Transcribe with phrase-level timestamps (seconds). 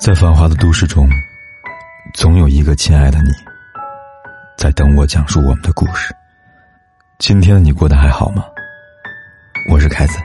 [0.00, 1.06] 在繁华的都市中，
[2.14, 3.28] 总有一个亲爱的你，
[4.56, 6.14] 在等我讲述我们的故事。
[7.18, 8.42] 今天的你过得还好吗？
[9.70, 10.18] 我是凯子。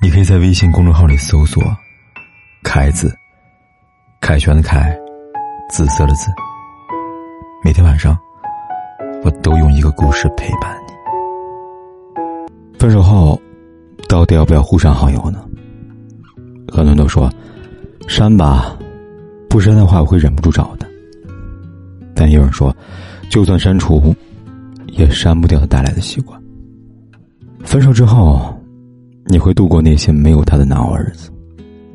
[0.00, 1.62] 你可以在微信公众号里搜索
[2.64, 3.14] “凯子”，
[4.22, 4.98] 凯旋的凯，
[5.68, 6.30] 紫色的紫。
[7.62, 8.18] 每天晚上，
[9.22, 12.78] 我都用一个故事陪伴你。
[12.78, 13.38] 分手后，
[14.08, 15.44] 到底要不要互删好友呢？
[16.68, 17.30] 很多人都说。
[18.10, 18.76] 删吧，
[19.48, 20.86] 不删的话我会忍不住找的。
[22.12, 22.76] 但有人说，
[23.30, 24.12] 就算删除，
[24.88, 26.38] 也删不掉他带来的习惯。
[27.60, 28.52] 分手之后，
[29.26, 31.30] 你会度过那些没有他的难熬日子，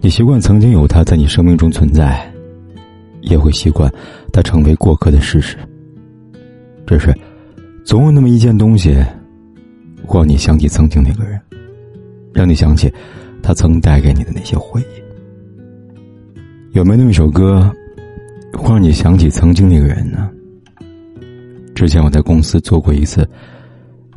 [0.00, 2.32] 你习惯曾经有他在你生命中存在，
[3.22, 3.92] 也会习惯
[4.32, 5.58] 他成为过客的事实。
[6.86, 7.12] 只是，
[7.84, 8.94] 总有那么一件东西，
[10.06, 11.38] 会让你想起曾经那个人，
[12.32, 12.90] 让你想起
[13.42, 15.05] 他曾带给你的那些回忆。
[16.76, 17.74] 有没有一首歌，
[18.52, 20.30] 会让你想起曾经那个人呢？
[21.74, 23.26] 之前我在公司做过一次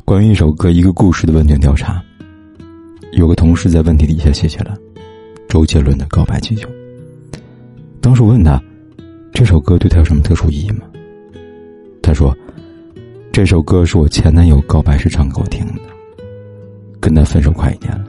[0.04, 2.04] 关于一首歌、一个故事的问卷调查，
[3.12, 4.76] 有个同事在问题底下写下了
[5.48, 6.68] 周杰伦的《告白气球》。
[7.98, 8.62] 当时我问他，
[9.32, 10.82] 这首歌对他有什么特殊意义吗？
[12.02, 12.36] 他说，
[13.32, 15.80] 这首歌是我前男友告白时唱给我听的。
[17.00, 18.04] 跟他分手快一年了，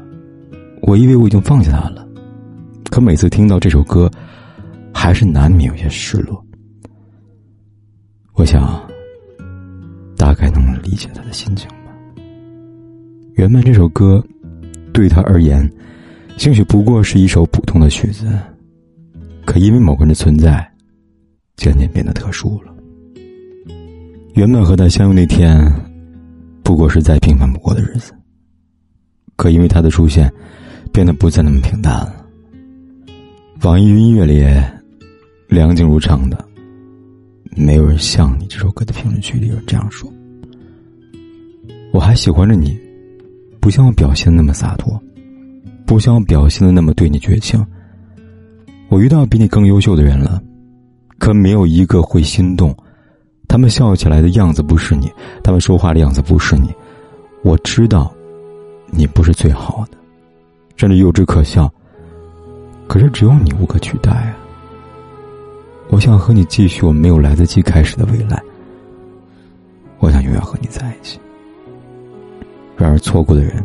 [0.81, 2.05] 我以为我已经放下他了，
[2.89, 4.11] 可每次听到这首歌。
[4.93, 6.43] 还是难免有些失落。
[8.33, 8.81] 我想，
[10.17, 11.93] 大概能理解他的心情吧。
[13.35, 14.23] 原本这首歌，
[14.93, 15.69] 对他而言，
[16.37, 18.27] 兴许不过是一首普通的曲子，
[19.45, 20.65] 可因为某个人的存在，
[21.55, 22.73] 渐渐变得特殊了。
[24.33, 25.71] 原本和他相遇那天，
[26.63, 28.13] 不过是再平凡不过的日子，
[29.35, 30.31] 可因为他的出现，
[30.91, 32.25] 变得不再那么平淡了。
[33.61, 34.43] 网易云音乐里。
[35.51, 36.37] 梁静茹唱的
[37.61, 40.09] 《没有人像你》这首歌的评论区里有人这样说
[41.91, 42.79] ：“我还喜欢着你，
[43.59, 44.97] 不像我表现的那么洒脱，
[45.85, 47.61] 不像我表现的那么对你绝情。
[48.87, 50.41] 我遇到比你更优秀的人了，
[51.17, 52.73] 可没有一个会心动。
[53.45, 55.11] 他们笑起来的样子不是你，
[55.43, 56.73] 他们说话的样子不是你。
[57.43, 58.09] 我知道，
[58.89, 59.97] 你不是最好的，
[60.77, 61.69] 甚至幼稚可笑。
[62.87, 64.37] 可是只有你无可取代啊。”
[65.91, 68.41] 我想和你继续我没有来得及开始的未来。
[69.99, 71.19] 我想永远和你在一起。
[72.77, 73.61] 然而错过的人，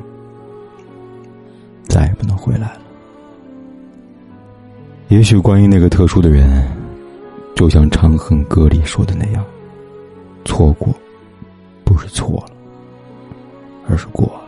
[1.85, 2.81] 再也不能回来了。
[5.09, 6.69] 也许关于那个特殊的人，
[7.55, 9.43] 就像《长恨歌》里说的那样，
[10.45, 10.93] 错过，
[11.85, 12.53] 不是错了，
[13.89, 14.41] 而是过了。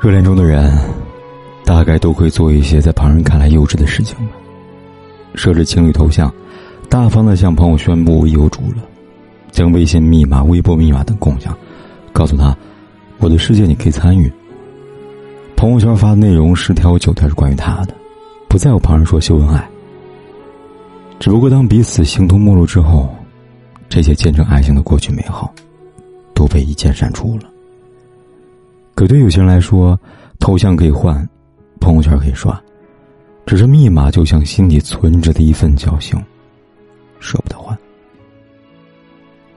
[0.00, 0.78] 热恋中的人，
[1.64, 4.32] 大概都会做一些在旁人看来幼稚的事情吧。
[5.34, 6.32] 设置情侣头像，
[6.88, 8.82] 大方的向朋友宣布有主了，
[9.50, 11.56] 将微信密码、微博密码等共享，
[12.12, 12.56] 告诉他，
[13.18, 14.32] 我的世界你可以参与。
[15.56, 17.94] 朋友圈发的内容十条九条是关于他的，
[18.48, 19.68] 不在乎旁人说秀恩爱。
[21.18, 23.08] 只不过当彼此形同陌路之后，
[23.88, 25.52] 这些见证爱情的过去美好，
[26.34, 27.44] 都被一键删除了。
[28.94, 29.98] 可对有些人来说，
[30.38, 31.26] 头像可以换，
[31.80, 32.60] 朋友圈可以刷。
[33.46, 36.18] 只是密码就像心底存着的一份侥幸，
[37.20, 37.76] 舍不得换。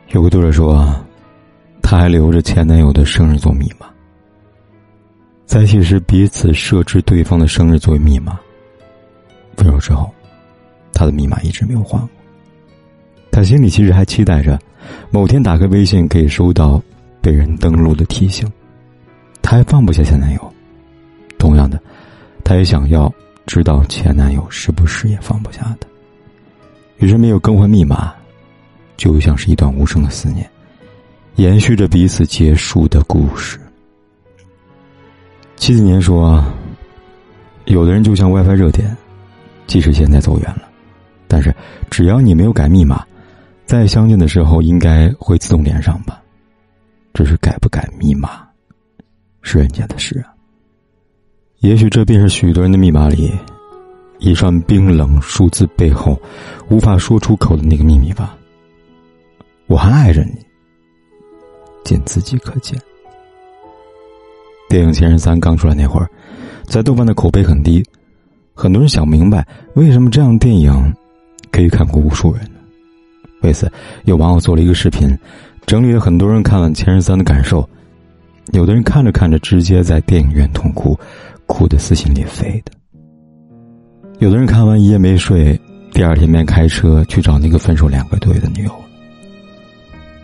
[0.10, 0.94] 有个读者说，
[1.82, 3.88] 他还留着前男友的生日做密码。
[5.46, 8.38] 在一起时彼此设置对方的生日作为密码，
[9.56, 10.14] 分手之后，
[10.92, 12.10] 他的密码一直没有换过。
[13.32, 14.60] 他心里其实还期待着，
[15.12, 16.82] 某天打开微信可以收到
[17.22, 18.46] 被人登录的提醒。
[19.42, 20.54] 他还放不下前男友，
[21.40, 21.82] 同样的，
[22.44, 23.12] 他也想要。
[23.48, 25.88] 知道前男友是不是也放不下的，
[26.98, 28.14] 于是没有更换密码，
[28.98, 30.48] 就像是一段无声的思念，
[31.38, 33.58] 延续着彼此结束的故事。
[35.56, 36.44] 七几年说，
[37.66, 38.96] 有的人就像 WiFi 热点，
[39.66, 40.70] 即使现在走远了，
[41.28, 41.56] 但是
[41.90, 43.04] 只要你没有改密码，
[43.66, 46.22] 再相见的时候应该会自动连上吧？
[47.14, 48.46] 只是改不改密码，
[49.42, 50.37] 是人家的事啊。
[51.60, 53.32] 也许这便是许多人的密码里，
[54.20, 56.20] 一串冰冷数字背后，
[56.70, 58.38] 无法说出口的那个秘密吧。
[59.66, 60.34] 我还爱着你，
[61.84, 62.80] 仅自己可见。
[64.70, 66.08] 电影《前任三》刚出来那会儿，
[66.66, 67.84] 在豆瓣的口碑很低，
[68.54, 70.94] 很多人想明白为什么这样电影
[71.52, 72.48] 可以看过无数人？
[73.42, 73.72] 为此，
[74.06, 75.18] 有网友做了一个视频，
[75.66, 77.68] 整理了很多人看完《前任三》的感受。
[78.54, 80.98] 有的人看着看着，直接在电影院痛哭。
[81.48, 82.72] 哭得撕心裂肺的。
[84.20, 85.60] 有的人看完一夜没睡，
[85.92, 88.72] 第二天便开车去找那个分手两个多月的女友。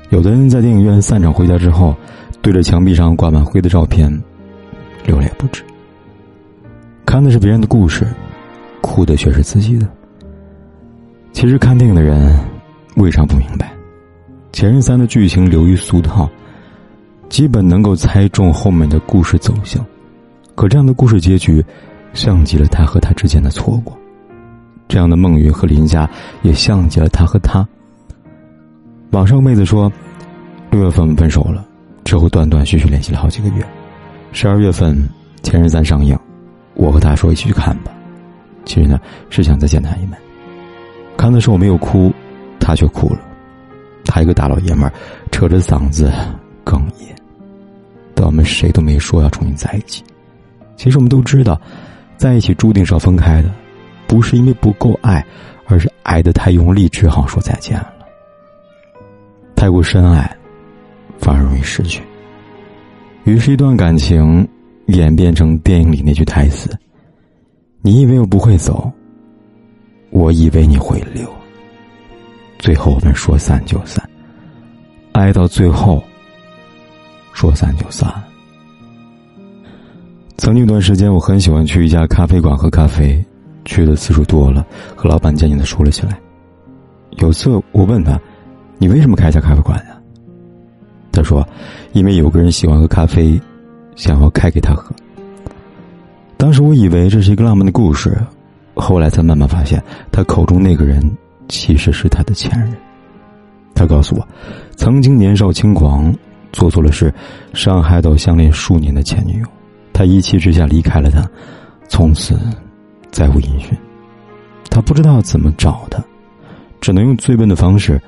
[0.10, 1.96] 有的人在电影院散场回家之后，
[2.42, 4.12] 对着墙壁上挂满灰的照片，
[5.06, 5.64] 流泪不止。
[7.06, 8.06] 看的是别人的故事，
[8.82, 9.88] 哭的却是自己的。
[11.32, 12.40] 其实看电影的人，
[12.96, 13.68] 未尝不明白，
[14.52, 16.30] 《前任三》的剧情流于俗套，
[17.30, 19.84] 基本能够猜中后面的故事走向。
[20.56, 21.64] 可这样的故事结局。
[22.14, 23.98] 像极了他和他之间的错过，
[24.88, 26.08] 这样的孟云和林佳
[26.44, 27.68] 也像极了他和他。
[29.10, 29.92] 网上妹子说，
[30.70, 31.66] 六月份分手了，
[32.04, 33.66] 之后断断续续联系了好几个月。
[34.32, 34.96] 十二月份
[35.42, 36.16] 《前任三》上映，
[36.76, 37.92] 我和他说一起去看吧，
[38.64, 39.00] 其实呢
[39.32, 40.12] 是想再见他一面。
[41.18, 42.14] 看的时候我没有哭，
[42.60, 43.22] 他却哭了。
[44.06, 44.88] 他一个大老爷们，
[45.32, 46.12] 扯着嗓子
[46.64, 47.08] 哽咽。
[48.14, 50.04] 但我们谁都没说要重新在一起。
[50.76, 51.60] 其实我们都知道。
[52.16, 53.52] 在一起注定是要分开的，
[54.08, 55.26] 不是因为不够爱，
[55.66, 57.92] 而是爱的太用力，只好说再见了。
[59.58, 60.34] 太过深爱，
[61.18, 62.02] 反而容易失去。
[63.26, 64.48] 于是，一段感情
[64.86, 66.70] 演变成电影里那句台词
[67.82, 68.90] ：“你以为我不会走，
[70.12, 71.30] 我以为你会留。”
[72.60, 74.08] 最后我们说散就散，
[75.12, 76.02] 爱到最后，
[77.34, 78.10] 说散就散。
[80.38, 83.24] 曾经一段时间，我很喜欢去一家咖啡馆喝咖啡，
[83.66, 84.66] 去的次数多了，
[84.96, 86.20] 和老板渐渐的熟了起来。
[87.18, 88.20] 有次我问他
[88.78, 89.98] ：“你为什么开一家咖啡馆呀？”
[91.14, 91.48] 他说
[91.94, 93.40] ：“因为有个人喜欢喝咖啡，
[93.96, 94.94] 想要开给他喝。”
[96.36, 98.18] 当时我以为这是一个浪漫的故事，
[98.74, 99.82] 后来才慢慢发现，
[100.12, 101.00] 他口中那个人
[101.48, 102.76] 其实是他的前任。
[103.76, 104.28] 他告诉我，
[104.76, 106.14] 曾经年少轻狂，
[106.52, 107.14] 做错了事，
[107.54, 109.46] 伤害到相恋数年的前女友。
[109.94, 111.24] 他一气之下离开了他，
[111.88, 112.38] 从此
[113.12, 113.78] 再无音讯。
[114.70, 116.04] 他不知道怎么找他，
[116.82, 118.02] 只能用最笨的方式，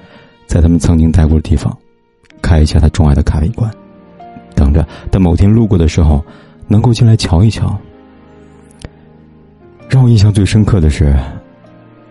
[0.48, 1.78] 在他们曾经待过的地方，
[2.42, 3.72] 开一家他钟爱的咖啡馆，
[4.56, 6.26] 等着等某天路过的时候，
[6.68, 7.78] 能够进来瞧一瞧。
[9.88, 11.16] 让我印象最深刻的是，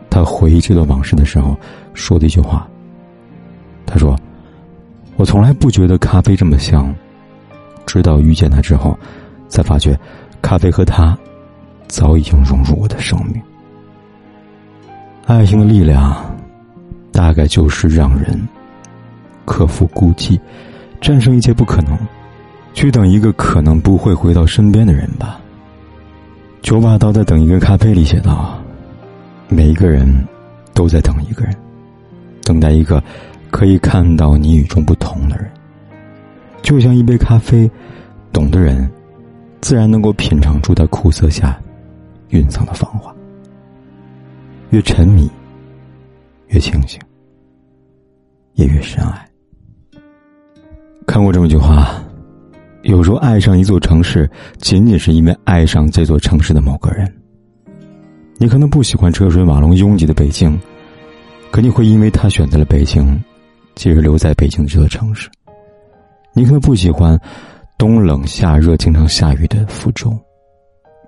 [0.09, 1.59] 他回忆这段往事的时候
[1.93, 2.67] 说的一句话。
[3.85, 4.17] 他说
[5.17, 6.95] ：“我从来不觉得咖啡这么香，
[7.85, 8.97] 直到遇见他之后。”
[9.49, 9.99] 才发觉，
[10.43, 11.17] 咖啡和他，
[11.87, 13.41] 早已经融入我的生命。
[15.27, 16.23] 爱情的力量，
[17.13, 18.41] 大概就是让人
[19.45, 20.39] 克服孤寂，
[21.01, 21.97] 战胜一切不可能，
[22.75, 25.41] 去等一个可能不会回到身边的人吧。
[26.61, 28.59] 九把刀在等一个咖啡里写道
[29.49, 30.07] ：“每一个人
[30.73, 31.55] 都在等一个人，
[32.43, 33.03] 等待一个
[33.51, 35.51] 可以看到你与众不同的人。
[36.63, 37.71] 就像一杯咖啡，
[38.33, 38.91] 懂的人。”
[39.65, 41.59] 自然能够品尝出它苦涩下
[42.29, 43.11] 蕴藏的芳华。
[44.69, 45.27] 越沉迷，
[46.49, 47.01] 越清醒，
[48.57, 49.27] 也越深爱。
[51.07, 51.99] 看过这么一句话：
[52.83, 57.11] 有时候爱上一座城市，仅仅是因为爱上这座城市的某个人。
[58.37, 60.61] 你可能不喜欢车水马龙拥挤的北京，
[61.51, 63.19] 可你会因为他选择了北京，
[63.77, 65.31] 继而留在北京这座城市。
[66.35, 67.19] 你可能不喜欢。
[67.77, 70.17] 冬冷夏热、经常下雨的福州，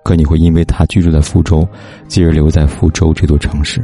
[0.03, 1.67] 可你会因为他居住在福州，
[2.07, 3.81] 继而留在福州这座城市。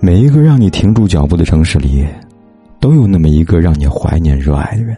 [0.00, 2.06] 每一个让你停住脚步的城市里，
[2.80, 4.96] 都有那么一个让你怀念、热爱的人。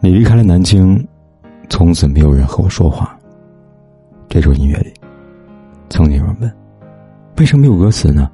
[0.00, 1.06] 你离开了南京，
[1.68, 3.16] 从此没有人和我说话。
[4.28, 4.92] 这首音乐里，
[5.88, 6.52] 曾经有人问：
[7.38, 8.28] 为什么没有歌词呢？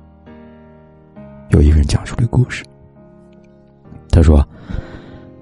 [1.50, 2.64] 有一个人讲述了故事。
[4.11, 4.45] 他说。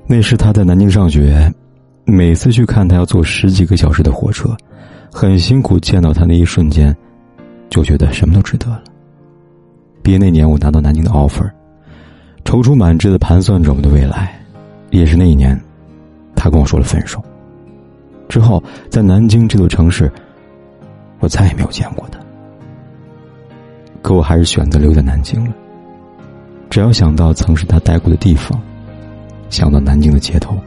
[0.06, 1.52] 那时他在南京上学，
[2.04, 4.54] 每次去看他要坐十几个小时的火车，
[5.10, 5.78] 很辛苦。
[5.80, 6.94] 见到他那一瞬间，
[7.70, 8.82] 就觉得什么都值得了。
[10.02, 11.50] 毕业那年，我拿到南京的 offer，
[12.44, 14.38] 踌躇满志的盘算着我们的未来。
[14.90, 15.58] 也是那一年，
[16.36, 17.20] 他跟我说了分手。
[18.28, 20.12] 之后，在南京这座城市，
[21.18, 22.20] 我再也没有见过他。
[24.02, 25.54] 可我还是选择留在南京了。
[26.68, 28.60] 只要想到曾是他待过的地方。
[29.50, 30.58] 想到南京的街头，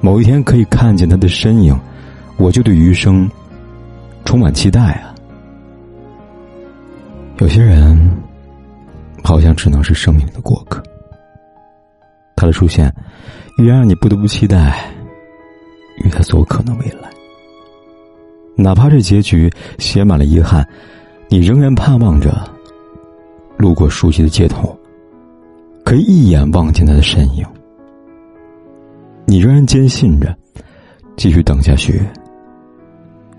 [0.00, 1.78] 某一天可以看见他的身影，
[2.36, 3.28] 我就对余生
[4.24, 5.14] 充满期待啊！
[7.38, 7.98] 有些人
[9.24, 10.82] 好像只能是生命的过客，
[12.36, 12.94] 他的出现
[13.58, 14.92] 依然让你不得不期待
[16.04, 17.10] 与他所可能未来。
[18.56, 20.66] 哪怕这结局写满了遗憾，
[21.28, 22.46] 你仍然盼望着
[23.56, 24.78] 路过熟悉的街头，
[25.82, 27.44] 可以一眼望见他的身影。
[29.30, 30.36] 你仍然坚信着，
[31.16, 32.02] 继续等下去，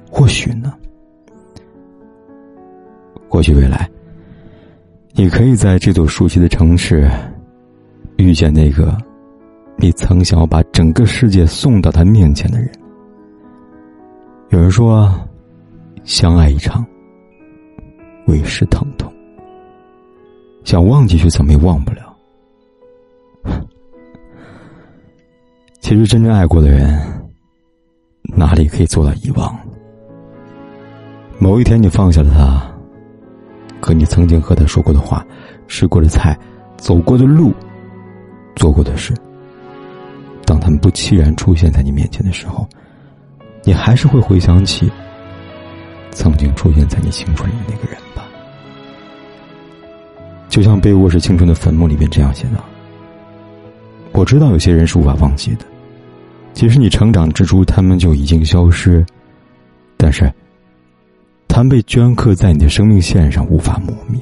[0.10, 0.74] 或许呢，
[3.28, 3.90] 或许未来，
[5.12, 7.12] 你可以在这座熟悉的城市，
[8.16, 8.98] 遇见那个
[9.76, 12.72] 你曾想要把整个世界送到他面前的人。
[14.52, 15.14] 有人说，
[16.06, 16.86] 相爱一场，
[18.28, 19.12] 为时疼痛。
[20.64, 22.11] 想忘记却怎么也忘不了。
[25.82, 26.98] 其实真正爱过的人，
[28.24, 29.54] 哪里可以做到遗忘？
[31.40, 32.72] 某一天你放下了他，
[33.82, 35.26] 可你曾经和他说过的话、
[35.68, 36.38] 吃过的菜、
[36.78, 37.52] 走过的路、
[38.56, 39.12] 做过的事，
[40.46, 42.66] 当他们不期然出现在你面前的时候，
[43.64, 44.90] 你还是会回想起
[46.12, 48.24] 曾经出现在你青春里的那个人吧？
[50.48, 52.64] 就像《被卧室青春的坟墓》里面这样写的
[54.14, 55.66] ：“我知道有些人是无法忘记的。”
[56.54, 59.06] 即使你成长之初，他们就已经消失，
[59.98, 60.32] 但是，
[61.48, 64.22] 他们被镌刻在你的生命线上，无法磨灭。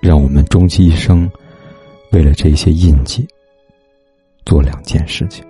[0.00, 1.30] 让我们终其一生，
[2.12, 3.26] 为了这些印记，
[4.44, 5.44] 做两件事情：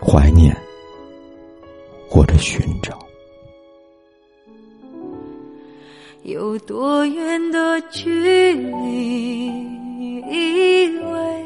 [0.00, 0.56] 怀念
[2.08, 2.98] 或者寻找。
[6.22, 9.46] 有多远的距离？
[10.30, 11.45] 以为。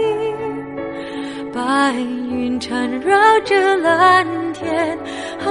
[1.71, 4.99] 白云缠绕着蓝天，
[5.39, 5.47] 啊，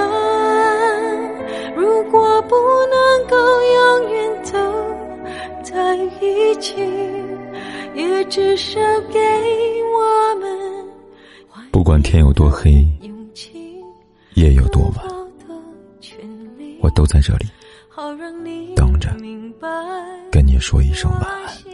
[1.74, 2.54] 如果不
[2.90, 4.58] 能够永远走
[5.62, 6.76] 在一起，
[7.94, 8.78] 也至少
[9.10, 9.18] 给
[9.96, 10.86] 我们。
[11.72, 12.86] 不管天有多黑，
[14.34, 15.06] 夜有多晚，
[16.82, 17.46] 我都在这里
[18.76, 19.08] 等着，
[20.30, 21.69] 跟你说一声晚安。